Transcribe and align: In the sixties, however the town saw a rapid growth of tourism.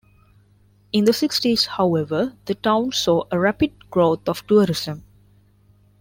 In 0.91 1.05
the 1.05 1.13
sixties, 1.13 1.67
however 1.67 2.33
the 2.45 2.55
town 2.55 2.91
saw 2.91 3.25
a 3.29 3.37
rapid 3.37 3.91
growth 3.91 4.27
of 4.27 4.47
tourism. 4.47 5.03